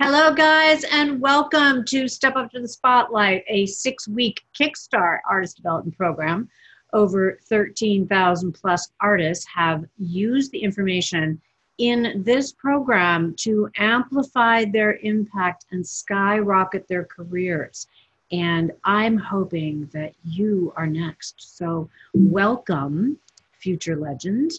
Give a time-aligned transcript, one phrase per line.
[0.00, 5.56] Hello, guys, and welcome to Step Up to the Spotlight, a six week Kickstart artist
[5.56, 6.48] development program.
[6.92, 11.40] Over 13,000 plus artists have used the information
[11.78, 17.88] in this program to amplify their impact and skyrocket their careers.
[18.30, 21.56] And I'm hoping that you are next.
[21.56, 23.18] So, welcome,
[23.58, 24.52] future legend.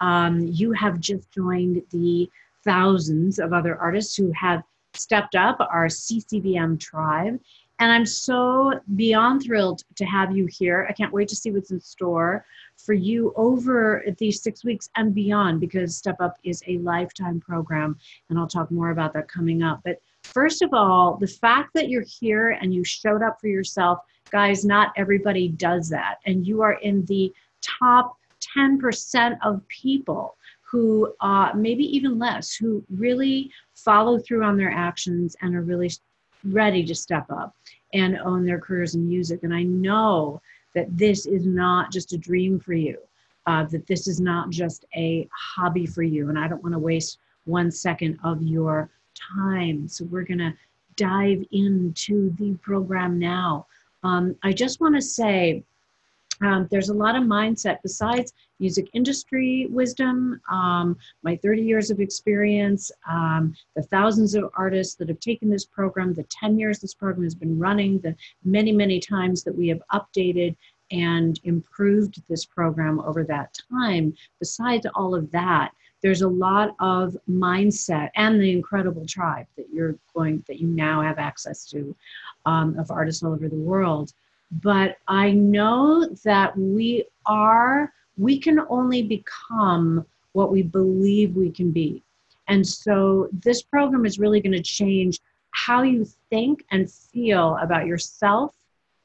[0.00, 2.30] Um, you have just joined the
[2.64, 4.62] thousands of other artists who have
[4.98, 7.40] stepped up, our CCBM tribe.
[7.78, 10.86] And I'm so beyond thrilled to have you here.
[10.88, 12.46] I can't wait to see what's in store
[12.76, 17.98] for you over these six weeks and beyond because Step Up is a lifetime program.
[18.30, 19.80] And I'll talk more about that coming up.
[19.84, 23.98] But first of all, the fact that you're here and you showed up for yourself,
[24.30, 26.16] guys, not everybody does that.
[26.24, 28.16] And you are in the top
[28.56, 30.35] 10% of people
[30.68, 35.90] who uh, maybe even less who really follow through on their actions and are really
[36.44, 37.54] ready to step up
[37.92, 39.40] and own their careers in music.
[39.42, 40.40] And i know
[40.74, 42.98] that this is not just a dream for you
[43.46, 46.28] uh, that this is not just a hobby for you.
[46.28, 49.88] And i don't want to waste one second of your time.
[49.88, 50.52] So we're going to
[50.96, 53.66] dive into the program now.
[54.02, 55.62] Um, i just want to say
[56.42, 62.00] um, there's a lot of mindset besides music industry wisdom, um, my 30 years of
[62.00, 66.94] experience, um, the thousands of artists that have taken this program, the 10 years this
[66.94, 68.14] program has been running, the
[68.44, 70.56] many, many times that we have updated
[70.90, 74.14] and improved this program over that time.
[74.38, 79.96] Besides all of that, there's a lot of mindset and the incredible tribe that you're
[80.14, 81.96] going that you now have access to
[82.44, 84.12] um, of artists all over the world
[84.50, 91.72] but I know that we are, we can only become what we believe we can
[91.72, 92.02] be.
[92.48, 97.86] And so this program is really going to change how you think and feel about
[97.86, 98.54] yourself,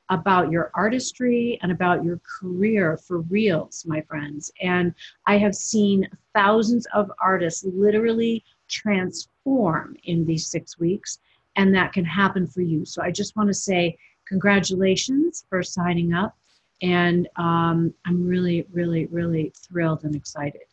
[0.09, 4.51] about your artistry, and about your career for reals, my friends.
[4.61, 4.93] And
[5.25, 11.19] I have seen thousands of artists literally transform in these six weeks,
[11.55, 12.85] and that can happen for you.
[12.85, 13.97] So I just want to say,
[14.31, 16.37] congratulations for signing up.
[16.81, 20.67] And um, I'm really, really, really thrilled and excited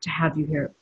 [0.00, 0.72] to have you here.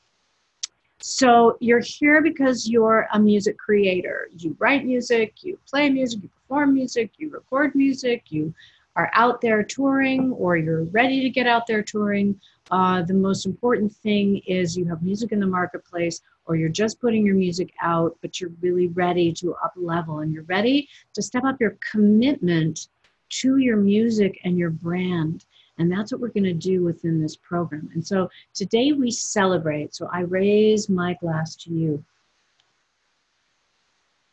[1.00, 4.28] So you're here because you're a music creator.
[4.38, 8.54] You write music, you play music, you perform music, you record music, you
[8.94, 12.40] are out there touring, or you're ready to get out there touring.
[12.70, 17.00] Uh, the most important thing is you have music in the marketplace or you're just
[17.00, 21.22] putting your music out, but you're really ready to up level and you're ready to
[21.22, 22.88] step up your commitment
[23.30, 25.44] to your music and your brand.
[25.78, 27.90] And that's what we're going to do within this program.
[27.94, 29.94] And so today we celebrate.
[29.94, 32.04] So I raise my glass to you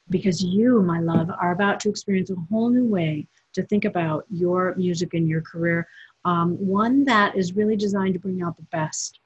[0.09, 4.25] because you, my love, are about to experience a whole new way to think about
[4.29, 5.88] your music and your career.
[6.25, 9.21] Um, one that is really designed to bring out the best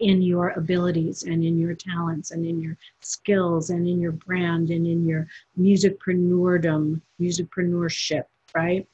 [0.00, 4.70] in your abilities and in your talents and in your skills and in your brand
[4.70, 5.26] and in your
[5.58, 8.24] musicpreneurdom, musicpreneurship,
[8.54, 8.86] right?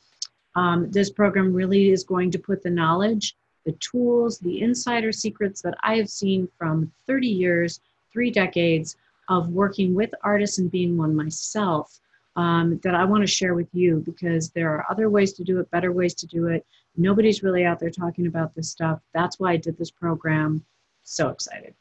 [0.57, 5.63] Um, this program really is going to put the knowledge, the tools, the insider secrets
[5.63, 7.81] that I have seen from 30 years,
[8.13, 8.97] three decades
[9.29, 12.01] of working with artists and being one myself
[12.37, 15.59] um, that I want to share with you because there are other ways to do
[15.59, 16.65] it, better ways to do it.
[16.97, 19.01] Nobody's really out there talking about this stuff.
[19.15, 20.65] That's why I did this program.
[21.07, 21.73] So excited.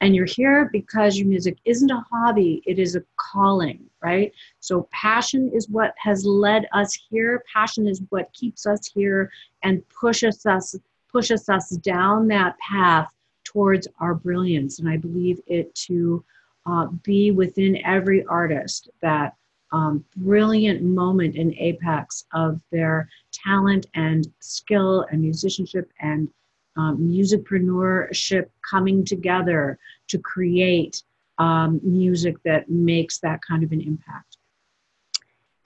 [0.00, 4.32] And you're here because your music isn't a hobby, it is a calling, right?
[4.60, 7.42] So, passion is what has led us here.
[7.50, 9.30] Passion is what keeps us here
[9.62, 10.76] and pushes us,
[11.10, 13.10] pushes us down that path
[13.44, 14.78] towards our brilliance.
[14.78, 16.22] And I believe it to
[16.66, 19.34] uh, be within every artist that
[19.72, 26.28] um, brilliant moment in apex of their talent and skill and musicianship and
[26.76, 31.02] um, musicpreneurship coming together to create
[31.38, 34.36] um, music that makes that kind of an impact.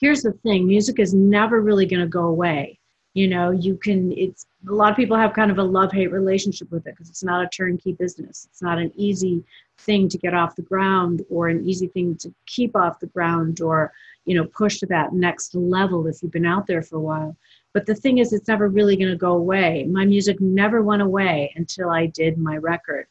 [0.01, 2.79] Here's the thing music is never really going to go away.
[3.15, 6.13] You know, you can, it's a lot of people have kind of a love hate
[6.13, 8.47] relationship with it because it's not a turnkey business.
[8.51, 9.43] It's not an easy
[9.79, 13.61] thing to get off the ground or an easy thing to keep off the ground
[13.61, 13.93] or,
[14.25, 17.37] you know, push to that next level if you've been out there for a while.
[17.75, 19.87] But the thing is, it's never really going to go away.
[19.89, 23.07] My music never went away until I did my record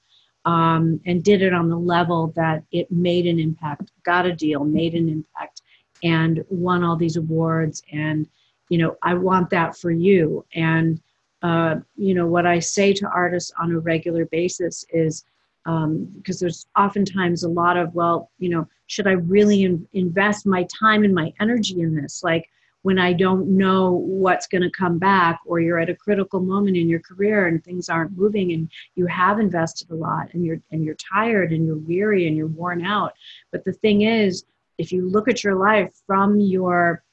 [0.45, 4.63] um, and did it on the level that it made an impact, got a deal,
[4.63, 5.61] made an impact,
[6.03, 7.83] and won all these awards.
[7.91, 8.27] And,
[8.69, 10.45] you know, I want that for you.
[10.53, 11.01] And,
[11.43, 15.23] uh, you know, what I say to artists on a regular basis is,
[15.67, 20.45] because um, there's oftentimes a lot of well you know should i really in, invest
[20.45, 22.49] my time and my energy in this like
[22.87, 26.77] when i don't know what's going to come back or you're at a critical moment
[26.77, 30.61] in your career and things aren't moving and you have invested a lot and you're
[30.71, 33.11] and you're tired and you're weary and you're worn out
[33.51, 34.45] but the thing is
[34.77, 37.03] if you look at your life from your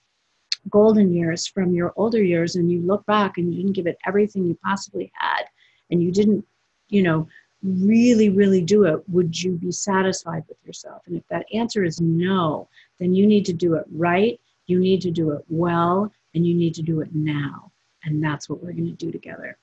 [0.71, 3.99] golden years from your older years and you look back and you didn't give it
[4.06, 5.43] everything you possibly had
[5.91, 6.47] and you didn't
[6.88, 7.26] you know
[7.65, 11.00] really, really do it, would you be satisfied with yourself?
[11.06, 12.69] And if that answer is no,
[13.00, 16.55] then you need to do it right, you need to do it well, and you
[16.55, 17.70] need to do it now.
[18.05, 19.56] And that's what we're going to do together.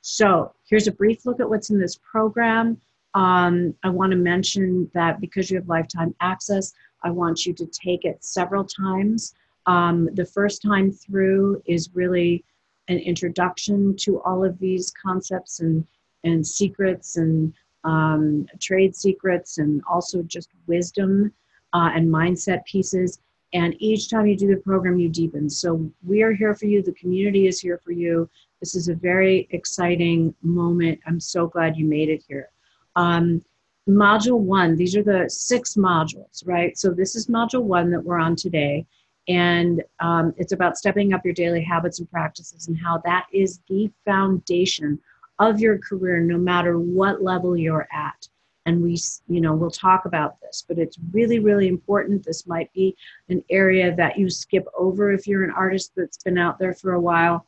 [0.00, 2.80] So here's a brief look at what's in this program.
[3.14, 7.66] Um, I want to mention that because you have lifetime access, I want you to
[7.66, 9.34] take it several times.
[9.66, 12.44] Um, the first time through is really
[12.88, 15.86] an introduction to all of these concepts and
[16.24, 17.54] and secrets and
[17.84, 21.32] um, trade secrets and also just wisdom
[21.74, 23.20] uh, and mindset pieces.
[23.54, 25.48] And each time you do the program, you deepen.
[25.48, 26.82] So we are here for you.
[26.82, 28.28] The community is here for you.
[28.60, 31.00] This is a very exciting moment.
[31.06, 32.50] I'm so glad you made it here.
[32.96, 33.42] Um,
[33.88, 36.76] module one, these are the six modules, right?
[36.76, 38.86] So this is module one that we're on today.
[39.28, 43.60] And um, it's about stepping up your daily habits and practices and how that is
[43.68, 44.98] the foundation
[45.38, 48.27] of your career, no matter what level you're at.
[48.68, 48.98] And we,
[49.28, 52.22] you know, we'll talk about this, but it's really, really important.
[52.22, 52.94] This might be
[53.30, 56.92] an area that you skip over if you're an artist that's been out there for
[56.92, 57.46] a while.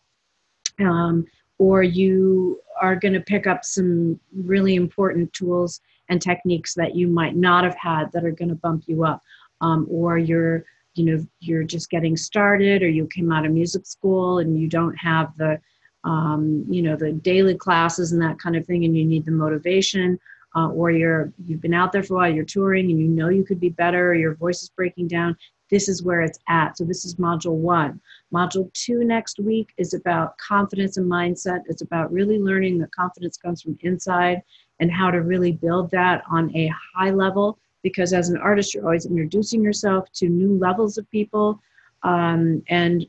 [0.78, 1.26] Um,
[1.58, 7.06] or you are going to pick up some really important tools and techniques that you
[7.06, 9.20] might not have had that are going to bump you up
[9.60, 10.64] um, or you're
[10.94, 14.68] you know you're just getting started or you came out of music school and you
[14.68, 15.60] don't have the
[16.04, 19.30] um, you know the daily classes and that kind of thing and you need the
[19.30, 20.18] motivation
[20.56, 23.28] uh, or you're you've been out there for a while you're touring and you know
[23.28, 25.36] you could be better your voice is breaking down
[25.70, 26.76] this is where it's at.
[26.76, 28.00] So this is module one.
[28.34, 31.60] Module two next week is about confidence and mindset.
[31.66, 34.42] It's about really learning that confidence comes from inside
[34.80, 38.84] and how to really build that on a high level because as an artist you're
[38.84, 41.60] always introducing yourself to new levels of people
[42.02, 43.06] um, and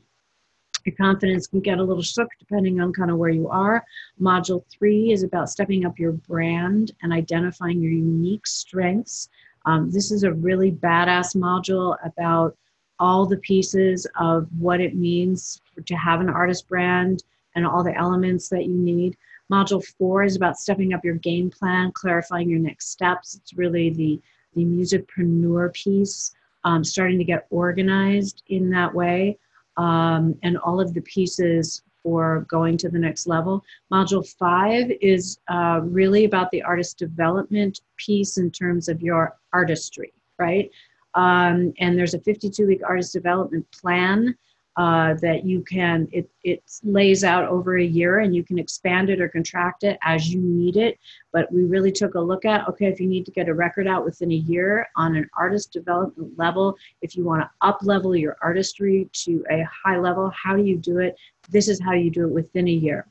[0.86, 3.84] your confidence can get a little shook depending on kind of where you are.
[4.20, 9.28] Module three is about stepping up your brand and identifying your unique strengths.
[9.64, 12.56] Um, this is a really badass module about
[12.98, 17.24] all the pieces of what it means to have an artist brand
[17.54, 19.16] and all the elements that you need.
[19.50, 23.34] Module four is about stepping up your game plan, clarifying your next steps.
[23.34, 24.20] It's really the,
[24.54, 26.34] the musicpreneur piece,
[26.64, 29.38] um, starting to get organized in that way
[29.76, 33.64] um, and all of the pieces for going to the next level.
[33.92, 40.12] Module five is uh, really about the artist development piece in terms of your artistry,
[40.38, 40.70] right?
[41.14, 44.36] Um, and there's a 52 week artist development plan
[44.76, 49.10] uh, that you can it, it lays out over a year and you can expand
[49.10, 50.98] it or contract it as you need it.
[51.32, 53.86] But we really took a look at okay if you need to get a record
[53.86, 58.16] out within a year on an artist development level if you want to up level
[58.16, 61.16] your artistry to a high level how do you do it?
[61.50, 63.06] This is how you do it within a year.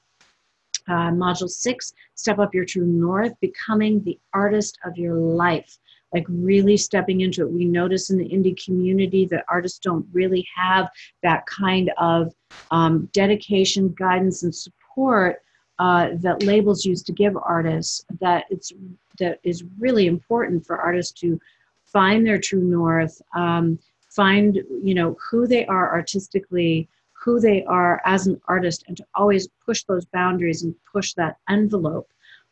[0.88, 5.78] Uh, module six step up your true north becoming the artist of your life
[6.13, 7.52] like really stepping into it.
[7.52, 10.90] We notice in the indie community that artists don't really have
[11.24, 12.33] that kind of
[12.69, 15.42] um, dedication, guidance, and support
[15.80, 18.06] uh, that labels use to give artists.
[18.19, 18.74] That it's
[19.19, 21.40] that is really important for artists to
[21.85, 28.02] find their true north, um, find you know who they are artistically, who they are
[28.06, 32.09] as an artist, and to always push those boundaries and push that envelope,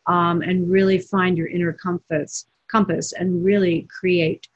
[0.07, 4.47] um, and really find your inner compass compass and really create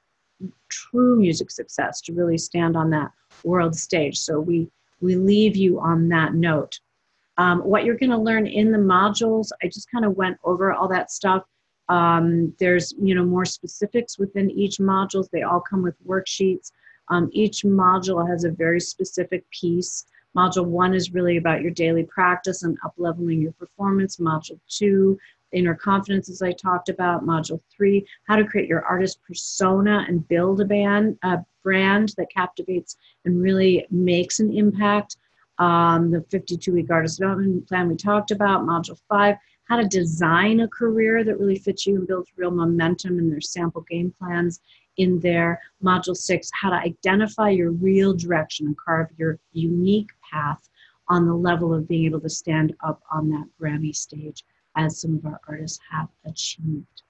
[0.69, 3.11] true music success to really stand on that
[3.43, 4.17] world stage.
[4.17, 4.69] So we
[5.01, 6.79] we leave you on that note.
[7.37, 10.71] Um, what you're going to learn in the modules, I just kind of went over
[10.71, 11.43] all that stuff.
[11.89, 15.29] Um, there's you know more specifics within each modules.
[15.29, 16.71] They all come with worksheets.
[17.09, 20.05] Um, each module has a very specific piece.
[20.35, 24.17] Module one is really about your daily practice and up leveling your performance.
[24.17, 25.19] Module two
[25.53, 27.25] inner confidence, as I talked about.
[27.25, 32.31] Module three, how to create your artist persona and build a band, a brand that
[32.31, 35.17] captivates and really makes an impact.
[35.59, 38.63] Um, the 52 week artist development plan we talked about.
[38.63, 43.19] Module five, how to design a career that really fits you and builds real momentum.
[43.19, 44.59] And there's sample game plans
[44.97, 45.61] in there.
[45.83, 50.69] Module six, how to identify your real direction and carve your unique path
[51.07, 54.43] on the level of being able to stand up on that Grammy stage
[54.75, 57.03] as some of our artists have achieved.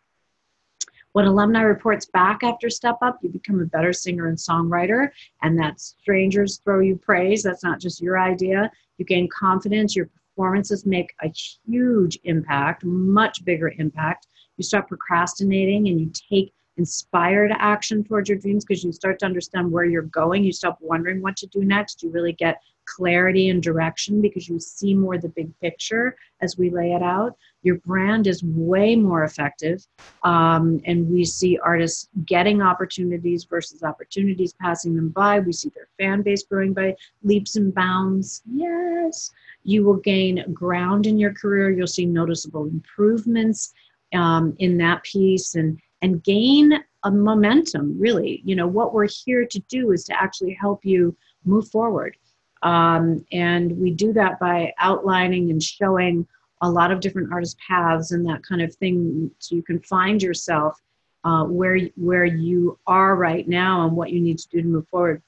[1.14, 5.10] When alumni reports back after Step Up, you become a better singer and songwriter,
[5.44, 7.44] and that strangers throw you praise.
[7.44, 8.72] That's not just your idea.
[8.98, 11.32] You gain confidence, your performances make a
[11.68, 14.28] huge impact, much bigger impact.
[14.58, 19.26] You stop procrastinating and you take inspired action towards your dreams because you start to
[19.26, 20.44] understand where you're going.
[20.44, 22.02] You stop wondering what to do next.
[22.02, 26.70] You really get clarity and direction because you see more the big picture as we
[26.70, 27.36] lay it out.
[27.64, 29.86] Your brand is way more effective.
[30.24, 35.40] Um, and we see artists getting opportunities versus opportunities passing them by.
[35.40, 38.42] We see their fan base growing by leaps and bounds.
[38.52, 39.32] Yes.
[39.64, 41.72] You will gain ground in your career.
[41.72, 43.74] You'll see noticeable improvements
[44.14, 46.74] um, in that piece and and gain
[47.04, 51.16] a momentum really you know what we're here to do is to actually help you
[51.46, 52.16] move forward
[52.64, 56.28] um, and we do that by outlining and showing
[56.62, 59.30] a lot of different artist paths and that kind of thing.
[59.40, 60.82] So you can find yourself
[61.26, 64.88] uh, where where you are right now and what you need to do to move
[64.88, 65.22] forward.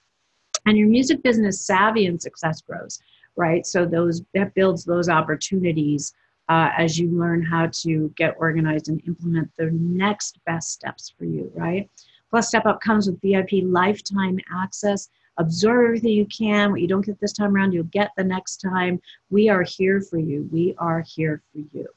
[0.66, 3.00] And your music business savvy and success grows
[3.36, 3.66] right?
[3.66, 6.14] So those that builds those opportunities
[6.48, 11.26] uh, as you learn how to get organized and implement the next best steps for
[11.26, 11.90] you right?
[12.30, 16.72] Plus step up comes with vip lifetime access absorb everything you can.
[16.72, 19.02] What you don't get this time around, you'll get the next time.
[19.30, 20.48] We are here for you.
[20.52, 21.88] We are here for you.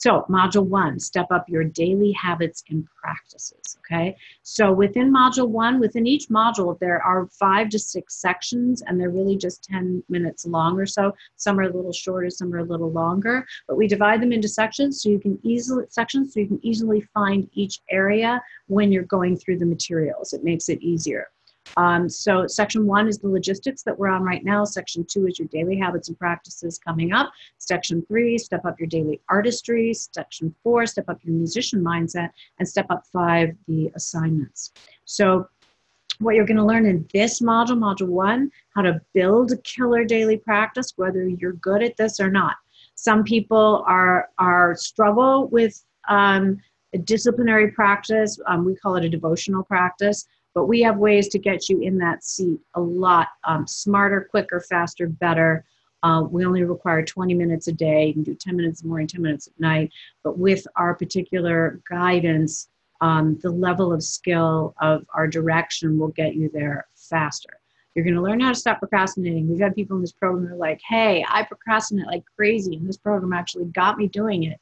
[0.00, 3.78] So, module one, step up your daily habits and practices.
[3.80, 4.16] Okay.
[4.44, 9.10] So, within module one, within each module, there are five to six sections, and they're
[9.10, 11.12] really just 10 minutes long or so.
[11.34, 14.46] Some are a little shorter, some are a little longer, but we divide them into
[14.46, 19.02] sections so you can easily sections so you can easily find each area when you're
[19.02, 20.32] going through the materials.
[20.32, 21.26] It makes it easier.
[21.76, 24.64] Um, so section one is the logistics that we're on right now.
[24.64, 27.30] Section two is your daily habits and practices coming up.
[27.58, 29.94] Section three, step up your daily artistry.
[29.94, 32.30] Section four, step up your musician mindset.
[32.58, 34.72] And step up five, the assignments.
[35.04, 35.48] So
[36.18, 40.04] what you're going to learn in this module, module one, how to build a killer
[40.04, 42.56] daily practice, whether you're good at this or not.
[42.96, 46.58] Some people are, are struggle with um,
[46.92, 48.38] a disciplinary practice.
[48.46, 51.98] Um, we call it a devotional practice but we have ways to get you in
[51.98, 55.64] that seat a lot um, smarter, quicker, faster, better.
[56.02, 58.06] Uh, we only require 20 minutes a day.
[58.06, 59.92] You can do 10 minutes in the morning, 10 minutes at night.
[60.22, 62.68] But with our particular guidance,
[63.00, 67.60] um, the level of skill of our direction will get you there faster.
[67.94, 69.48] You're going to learn how to stop procrastinating.
[69.48, 72.86] We've had people in this program who are like, hey, I procrastinate like crazy, and
[72.86, 74.60] this program actually got me doing it.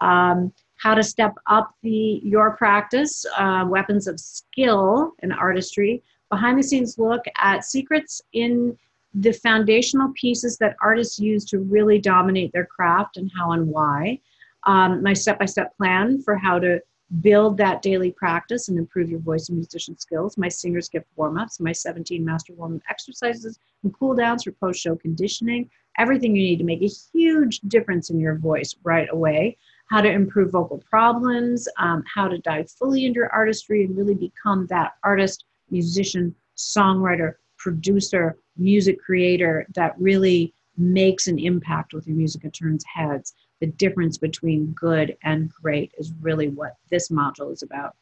[0.00, 6.58] Um, how to step up the your practice, uh, weapons of skill and artistry, behind
[6.58, 8.76] the scenes look at secrets in
[9.14, 14.18] the foundational pieces that artists use to really dominate their craft and how and why.
[14.64, 16.80] Um, my step by step plan for how to
[17.20, 21.38] build that daily practice and improve your voice and musician skills, my singer's gift warm
[21.38, 26.42] ups, my 17 master warm exercises and cool downs for post show conditioning, everything you
[26.42, 29.56] need to make a huge difference in your voice right away
[29.92, 34.14] how to improve vocal problems, um, how to dive fully into your artistry and really
[34.14, 42.16] become that artist, musician, songwriter, producer, music creator that really makes an impact with your
[42.16, 43.34] music and turns heads.
[43.60, 47.94] The difference between good and great is really what this module is about.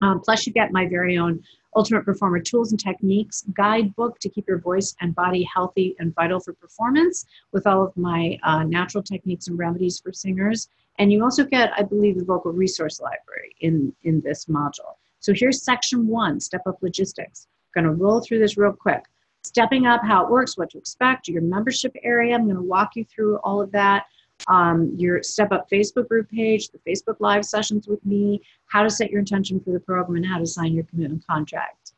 [0.00, 1.42] Um, plus, you get my very own
[1.76, 6.40] Ultimate Performer Tools and Techniques guidebook to keep your voice and body healthy and vital
[6.40, 10.68] for performance with all of my uh, natural techniques and remedies for singers.
[11.00, 14.96] And you also get, I believe, the vocal resource library in, in this module.
[15.20, 17.48] So here's section one, step up logistics.
[17.74, 19.06] I'm gonna roll through this real quick.
[19.42, 22.34] Stepping up, how it works, what to expect, your membership area.
[22.34, 24.04] I'm gonna walk you through all of that.
[24.48, 28.90] Um, your step up Facebook group page, the Facebook live sessions with me, how to
[28.90, 31.92] set your intention for the program, and how to sign your commitment contract.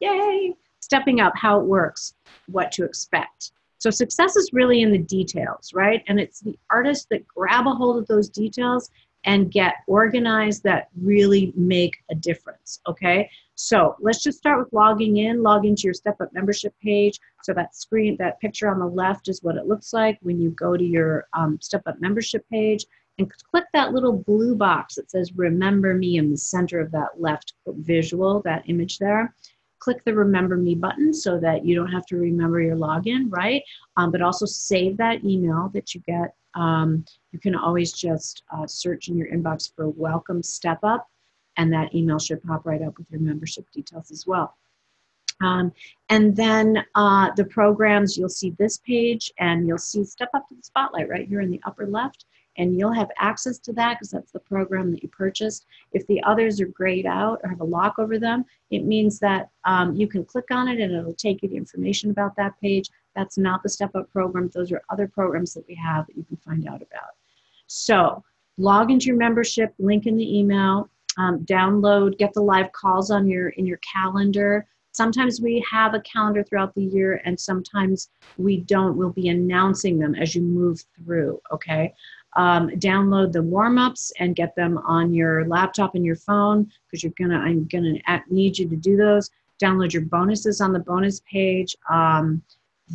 [0.00, 0.52] Yay!
[0.80, 2.14] Stepping up, how it works,
[2.46, 3.52] what to expect.
[3.82, 6.04] So success is really in the details, right?
[6.06, 8.88] And it's the artists that grab a hold of those details
[9.24, 13.28] and get organized that really make a difference, okay?
[13.56, 15.42] So let's just start with logging in.
[15.42, 17.18] Log into your Step Up membership page.
[17.42, 20.50] So that screen, that picture on the left is what it looks like when you
[20.50, 22.86] go to your um, Step Up membership page
[23.18, 27.20] and click that little blue box that says Remember Me in the center of that
[27.20, 29.34] left visual, that image there
[29.82, 33.64] click the remember me button so that you don't have to remember your login, right?
[33.96, 36.36] Um, but also save that email that you get.
[36.54, 41.08] Um, you can always just uh, search in your inbox for welcome step up
[41.56, 44.56] and that email should pop right up with your membership details as well.
[45.42, 45.72] Um,
[46.08, 50.54] and then uh, the programs, you'll see this page and you'll see Step Up to
[50.54, 52.26] the Spotlight right here in the upper left.
[52.58, 55.66] And you'll have access to that because that's the program that you purchased.
[55.92, 59.50] If the others are grayed out or have a lock over them, it means that
[59.64, 62.90] um, you can click on it and it'll take you the information about that page.
[63.14, 64.50] That's not the Step Up program.
[64.52, 67.14] Those are other programs that we have that you can find out about.
[67.66, 68.22] So
[68.58, 73.26] log into your membership, link in the email, um, download, get the live calls on
[73.26, 74.66] your in your calendar.
[74.92, 78.96] Sometimes we have a calendar throughout the year, and sometimes we don't.
[78.96, 81.40] We'll be announcing them as you move through.
[81.50, 81.94] Okay,
[82.34, 87.02] um, download the warm ups and get them on your laptop and your phone because
[87.02, 87.38] you're gonna.
[87.38, 87.98] I'm gonna
[88.30, 89.30] need you to do those.
[89.62, 91.76] Download your bonuses on the bonus page.
[91.90, 92.42] Um,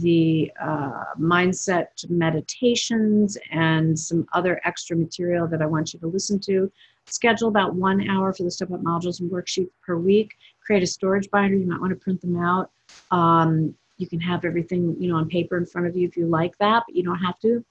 [0.01, 6.39] the uh, mindset meditations and some other extra material that I want you to listen
[6.41, 6.71] to.
[7.05, 10.35] Schedule about one hour for the Step Up modules and worksheets per week.
[10.65, 11.55] Create a storage binder.
[11.55, 12.69] You might want to print them out.
[13.11, 16.27] Um, you can have everything you know on paper in front of you if you
[16.27, 17.63] like that, but you don't have to.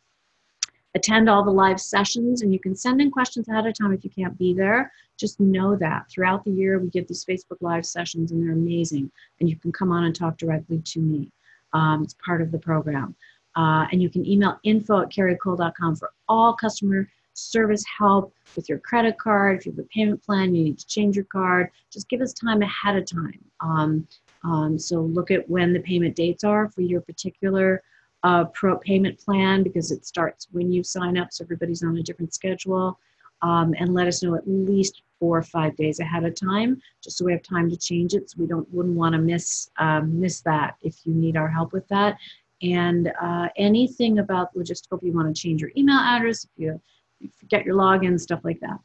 [0.96, 4.02] Attend all the live sessions, and you can send in questions ahead of time if
[4.02, 4.90] you can't be there.
[5.18, 9.10] Just know that throughout the year we give these Facebook Live sessions, and they're amazing.
[9.38, 11.30] And you can come on and talk directly to me.
[11.74, 13.14] Um, it's part of the program.
[13.56, 18.78] Uh, and you can email info at caricole.com for all customer service help with your
[18.78, 19.58] credit card.
[19.58, 21.70] If you have a payment plan, you need to change your card.
[21.92, 23.44] Just give us time ahead of time.
[23.60, 24.08] Um,
[24.44, 27.82] um, so look at when the payment dates are for your particular
[28.22, 31.32] uh, pro payment plan because it starts when you sign up.
[31.32, 32.98] So everybody's on a different schedule.
[33.42, 37.18] Um, and let us know at least four or five days ahead of time, just
[37.18, 38.30] so we have time to change it.
[38.30, 41.74] So we don't wouldn't want to miss um, miss that if you need our help
[41.74, 42.16] with that.
[42.62, 46.80] And uh, anything about logistical, if you want to change your email address, if you,
[47.20, 48.78] you forget your login, stuff like that.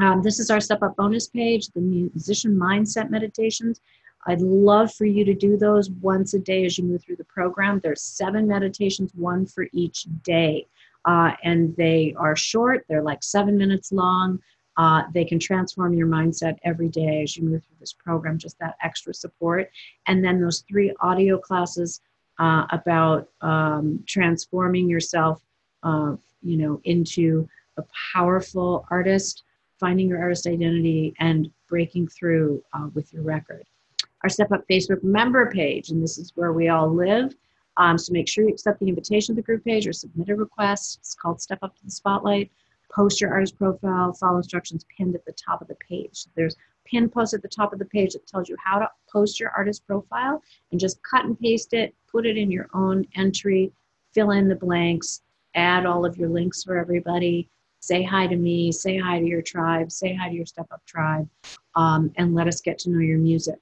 [0.00, 3.80] Um, this is our Step Up bonus page, the musician mindset meditations.
[4.26, 7.24] I'd love for you to do those once a day as you move through the
[7.24, 7.80] program.
[7.80, 10.66] There's seven meditations, one for each day.
[11.04, 14.40] Uh, and they are short, they're like seven minutes long.
[14.76, 18.58] Uh, they can transform your mindset every day as you move through this program, just
[18.60, 19.70] that extra support.
[20.06, 22.00] And then those three audio classes
[22.38, 25.42] uh, about um, transforming yourself,
[25.82, 29.42] uh, you know, into a powerful artist,
[29.80, 33.64] finding your artist identity, and breaking through uh, with your record.
[34.22, 37.34] Our Step Up Facebook member page, and this is where we all live.
[37.76, 40.36] Um, so make sure you accept the invitation to the group page or submit a
[40.36, 40.98] request.
[41.00, 42.50] It's called Step Up to the Spotlight
[42.90, 46.26] post your artist profile, follow instructions pinned at the top of the page.
[46.34, 49.38] There's pin post at the top of the page that tells you how to post
[49.38, 53.72] your artist profile and just cut and paste it, put it in your own entry,
[54.12, 55.22] fill in the blanks,
[55.54, 57.48] add all of your links for everybody,
[57.80, 60.84] say hi to me, say hi to your tribe, say hi to your Step Up
[60.86, 61.28] tribe,
[61.74, 63.60] um, and let us get to know your music.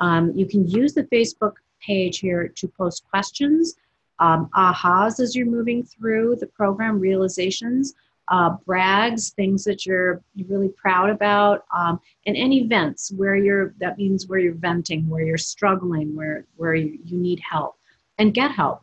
[0.00, 3.74] Um, you can use the Facebook page here to post questions,
[4.18, 7.94] um, ahas as you're moving through the program, realizations
[8.30, 13.98] uh, brags, things that you're really proud about, um, and any vents where you're, that
[13.98, 17.76] means where you're venting, where you're struggling, where, where you, you need help,
[18.18, 18.82] and get help.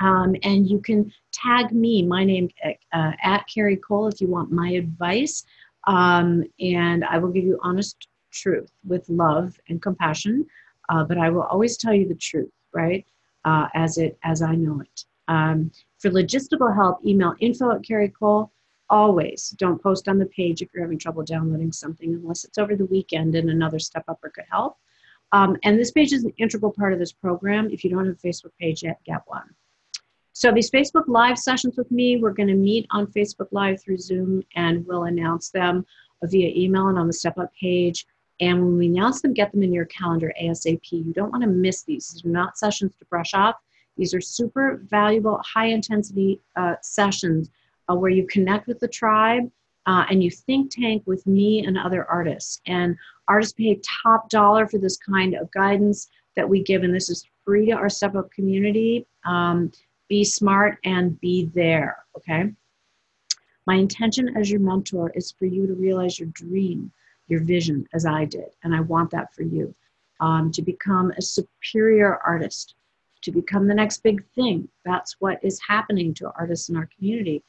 [0.00, 2.48] Um, and you can tag me, my name
[2.92, 5.44] uh, at Cari Cole, if you want my advice.
[5.86, 10.46] Um, and I will give you honest truth with love and compassion.
[10.88, 13.06] Uh, but I will always tell you the truth, right?
[13.44, 15.04] Uh, as it as I know it.
[15.28, 18.50] Um, for logistical help, email info at Cari Cole
[18.90, 22.76] always don't post on the page if you're having trouble downloading something unless it's over
[22.76, 24.76] the weekend and another step upper could help.
[25.32, 27.70] Um, and this page is an integral part of this program.
[27.70, 29.54] If you don't have a Facebook page yet, get one.
[30.32, 33.98] So these Facebook Live sessions with me, we're going to meet on Facebook Live through
[33.98, 35.86] Zoom and we'll announce them
[36.22, 38.06] via email and on the Step Up page.
[38.40, 40.90] And when we announce them, get them in your calendar ASAP.
[40.90, 42.08] You don't want to miss these.
[42.08, 43.56] These are not sessions to brush off.
[43.96, 47.50] These are super valuable, high intensity uh, sessions
[47.88, 49.50] uh, where you connect with the tribe
[49.86, 52.60] uh, and you think tank with me and other artists.
[52.66, 52.96] And
[53.28, 57.26] artists pay top dollar for this kind of guidance that we give, and this is
[57.44, 59.06] free to our Step Up community.
[59.24, 59.70] Um,
[60.08, 62.52] be smart and be there, okay?
[63.66, 66.92] My intention as your mentor is for you to realize your dream,
[67.26, 69.74] your vision, as I did, and I want that for you.
[70.20, 72.76] Um, to become a superior artist,
[73.22, 74.68] to become the next big thing.
[74.84, 77.42] That's what is happening to artists in our community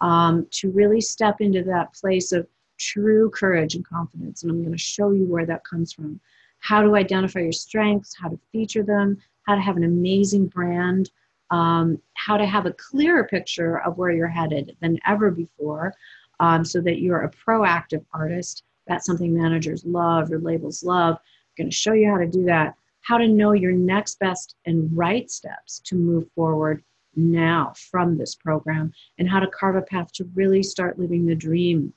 [0.00, 2.46] um, to really step into that place of
[2.78, 4.42] true courage and confidence.
[4.42, 6.20] And I'm going to show you where that comes from.
[6.58, 11.10] How to identify your strengths, how to feature them, how to have an amazing brand,
[11.50, 15.94] um, how to have a clearer picture of where you're headed than ever before
[16.40, 18.64] um, so that you're a proactive artist.
[18.86, 21.16] That's something managers love or labels love.
[21.16, 24.56] I'm going to show you how to do that, how to know your next best
[24.66, 26.82] and right steps to move forward
[27.14, 31.34] now from this program and how to carve a path to really start living the
[31.34, 31.92] dream.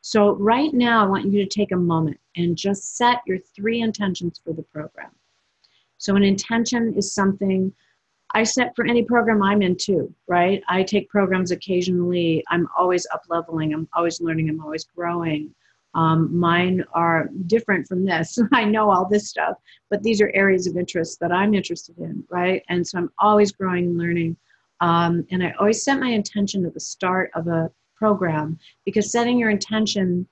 [0.00, 3.80] So, right now, I want you to take a moment and just set your three
[3.80, 5.10] intentions for the program.
[5.98, 7.72] So, an intention is something
[8.32, 10.62] I set for any program I'm in too, right?
[10.68, 12.44] I take programs occasionally.
[12.50, 15.54] I'm always up leveling, I'm always learning, I'm always growing.
[15.96, 18.38] Um, mine are different from this.
[18.52, 19.56] I know all this stuff,
[19.90, 22.62] but these are areas of interest that I'm interested in, right?
[22.68, 24.36] And so I'm always growing and learning.
[24.82, 29.38] Um, and I always set my intention at the start of a program because setting
[29.38, 30.28] your intention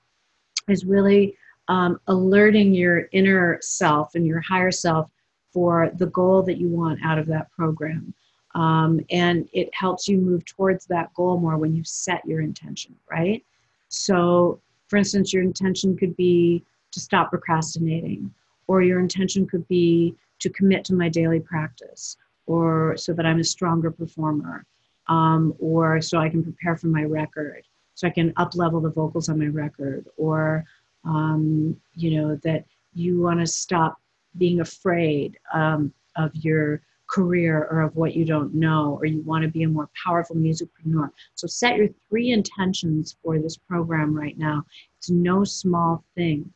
[0.69, 1.35] is really
[1.69, 5.11] um, alerting your inner self and your higher self
[5.51, 8.13] for the goal that you want out of that program.
[8.55, 12.95] Um, and it helps you move towards that goal more when you set your intention,
[13.11, 13.43] right?
[13.89, 18.33] So, for instance, your intention could be to stop procrastinating,
[18.67, 22.17] or your intention could be to commit to my daily practice,
[22.47, 24.65] or so that I'm a stronger performer,
[25.09, 27.63] um, or so I can prepare for my record,
[27.95, 30.65] so I can up level the vocals on my record, or
[31.05, 34.01] um, you know that you want to stop
[34.39, 36.81] being afraid um, of your
[37.15, 40.35] career or of what you don't know, or you want to be a more powerful
[40.35, 41.09] musicpreneur.
[41.35, 44.65] So set your three intentions for this program right now.
[44.99, 46.53] It's no small thing.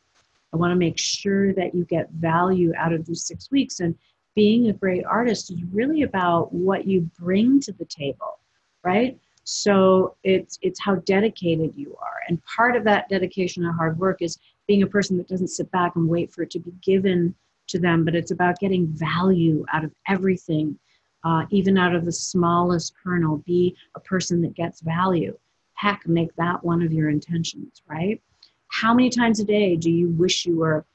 [0.53, 3.79] I want to make sure that you get value out of these six weeks.
[3.79, 3.95] And
[4.35, 8.39] being a great artist is really about what you bring to the table,
[8.83, 9.17] right?
[9.43, 12.19] So it's it's how dedicated you are.
[12.27, 15.71] And part of that dedication and hard work is being a person that doesn't sit
[15.71, 17.33] back and wait for it to be given
[17.69, 20.77] to them, but it's about getting value out of everything,
[21.23, 23.37] uh, even out of the smallest kernel.
[23.45, 25.37] Be a person that gets value.
[25.73, 28.21] Heck, make that one of your intentions, right?
[28.67, 30.85] How many times a day do you wish you were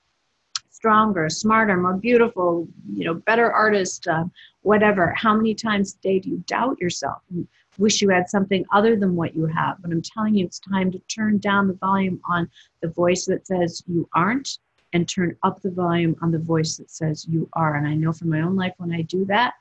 [0.70, 4.24] stronger, smarter, more beautiful, you know, better artist, uh,
[4.62, 5.14] whatever?
[5.16, 8.94] How many times a day do you doubt yourself and wish you had something other
[8.94, 9.80] than what you have?
[9.80, 12.50] But I'm telling you, it's time to turn down the volume on
[12.82, 14.58] the voice that says you aren't
[14.94, 17.74] and turn up the volume on the voice that says you are.
[17.74, 19.54] And I know from my own life when I do that,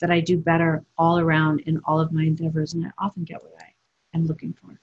[0.00, 3.42] that I do better all around in all of my endeavors, and I often get
[3.42, 3.72] what I
[4.14, 4.78] am looking for.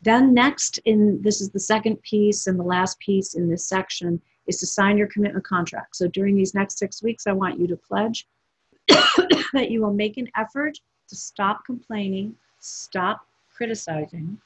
[0.00, 4.20] Then next, in this is the second piece and the last piece in this section,
[4.46, 5.94] is to sign your commitment contract.
[5.94, 8.26] So during these next six weeks, I want you to pledge
[8.88, 14.40] that you will make an effort to stop complaining, stop criticizing.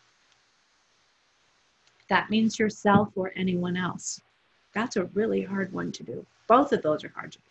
[2.09, 4.21] That means yourself or anyone else.
[4.75, 6.27] That's a really hard one to do.
[6.49, 7.45] Both of those are hard to do.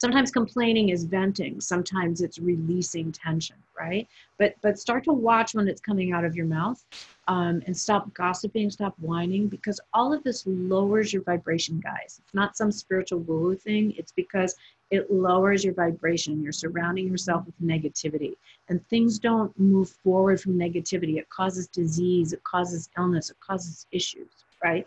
[0.00, 4.08] Sometimes complaining is venting, sometimes it's releasing tension, right?
[4.38, 6.82] But but start to watch when it's coming out of your mouth
[7.28, 12.18] um, and stop gossiping, stop whining, because all of this lowers your vibration, guys.
[12.24, 14.54] It's not some spiritual woo woo thing, it's because
[14.90, 16.42] it lowers your vibration.
[16.42, 18.36] You're surrounding yourself with negativity,
[18.70, 21.18] and things don't move forward from negativity.
[21.18, 24.30] It causes disease, it causes illness, it causes issues,
[24.64, 24.86] right?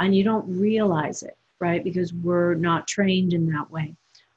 [0.00, 1.82] And you don't realize it, right?
[1.82, 3.94] Because we're not trained in that way.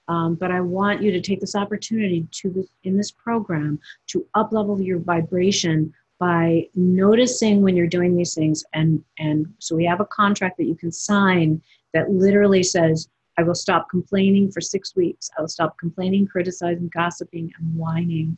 [0.08, 4.84] Um, but I want you to take this opportunity to in this program to uplevel
[4.84, 10.06] your vibration by noticing when you're doing these things and and so we have a
[10.06, 11.62] contract that you can sign
[11.94, 15.30] that literally says I will stop complaining for six weeks.
[15.38, 18.38] I will stop complaining, criticizing, gossiping, and whining.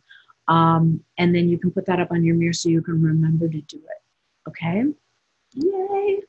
[0.49, 3.47] Um, and then you can put that up on your mirror so you can remember
[3.47, 4.49] to do it.
[4.49, 4.83] Okay?
[5.53, 6.19] Yay!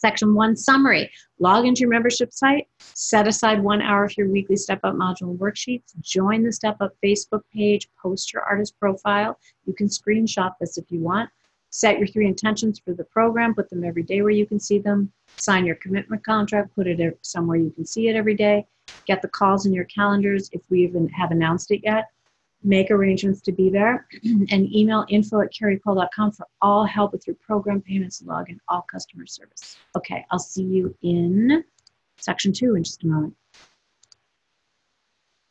[0.00, 1.10] Section one summary
[1.40, 5.36] log into your membership site, set aside one hour for your weekly Step Up module
[5.36, 9.38] worksheets, join the Step Up Facebook page, post your artist profile.
[9.66, 11.28] You can screenshot this if you want.
[11.68, 14.78] Set your three intentions for the program, put them every day where you can see
[14.78, 15.12] them.
[15.36, 18.66] Sign your commitment contract, put it somewhere you can see it every day.
[19.04, 22.06] Get the calls in your calendars if we even have announced it yet
[22.62, 27.36] make arrangements to be there, and email info at caricole.com for all help with your
[27.36, 29.76] program payments log and all customer service.
[29.96, 31.64] Okay, I'll see you in
[32.18, 33.34] section two in just a moment.